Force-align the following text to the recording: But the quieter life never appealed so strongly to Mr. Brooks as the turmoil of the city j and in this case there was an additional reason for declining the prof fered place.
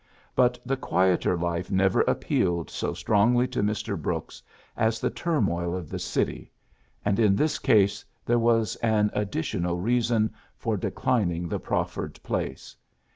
But 0.33 0.57
the 0.65 0.77
quieter 0.77 1.37
life 1.37 1.69
never 1.69 2.01
appealed 2.01 2.71
so 2.71 2.91
strongly 2.95 3.47
to 3.49 3.61
Mr. 3.61 4.01
Brooks 4.01 4.41
as 4.75 4.99
the 4.99 5.11
turmoil 5.11 5.75
of 5.75 5.91
the 5.91 5.99
city 5.99 6.45
j 6.45 6.49
and 7.05 7.19
in 7.19 7.35
this 7.35 7.59
case 7.59 8.03
there 8.25 8.39
was 8.39 8.75
an 8.77 9.11
additional 9.13 9.77
reason 9.79 10.33
for 10.57 10.75
declining 10.75 11.47
the 11.47 11.59
prof 11.59 11.93
fered 11.93 12.23
place. 12.23 12.75